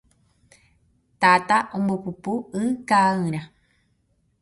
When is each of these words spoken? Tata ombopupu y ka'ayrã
Tata 1.21 1.57
ombopupu 1.77 2.33
y 2.63 2.65
ka'ayrã 2.87 3.41